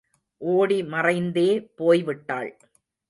[0.41, 1.49] ஓடி மறைந்தே
[1.75, 2.51] போய் விட்டாள்.